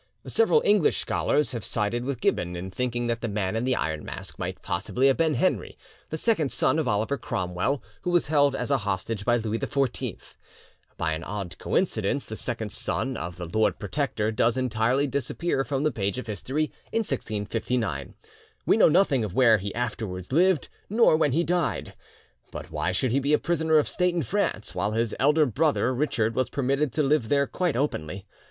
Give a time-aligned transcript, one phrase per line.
[0.25, 4.03] Several English scholars have sided with Gibbon in thinking that the Man in the Iron
[4.03, 5.77] Mask might possibly have been Henry,
[6.09, 10.19] the second son of Oliver Cromwell, who was held as a hostage by Louis XIV.
[10.97, 15.83] By an odd coincidence the second son of the Lord Protector does entirely disappear from
[15.83, 18.15] the page of history in 1659;
[18.65, 21.93] we know nothing of where he afterwards lived nor when he died.
[22.49, 25.93] But why should he be a prisoner of state in France, while his elder brother
[25.93, 28.25] Richard was permitted to live there quite openly?